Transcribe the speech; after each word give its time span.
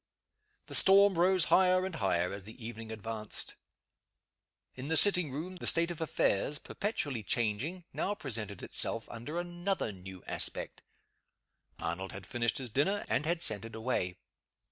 The 0.65 0.73
storm 0.73 1.13
rose 1.13 1.45
higher 1.53 1.85
and 1.85 1.93
higher 1.93 2.33
as 2.33 2.43
the 2.45 2.65
evening 2.65 2.91
advanced. 2.91 3.53
In 4.73 4.87
the 4.87 4.97
sitting 4.97 5.31
room, 5.31 5.57
the 5.57 5.67
state 5.67 5.91
of 5.91 6.01
affairs, 6.01 6.57
perpetually 6.57 7.21
changing, 7.21 7.83
now 7.93 8.15
presented 8.15 8.63
itself 8.63 9.07
under 9.09 9.37
another 9.39 9.91
new 9.91 10.23
aspect. 10.25 10.81
Arnold 11.77 12.13
had 12.13 12.25
finished 12.25 12.57
his 12.57 12.71
dinner, 12.71 13.05
and 13.09 13.27
had 13.27 13.43
sent 13.43 13.63
it 13.63 13.75
away. 13.75 14.17